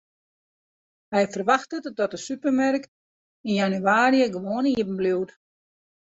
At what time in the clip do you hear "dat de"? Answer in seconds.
1.99-2.19